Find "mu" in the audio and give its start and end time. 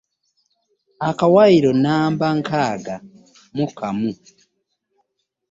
3.55-3.65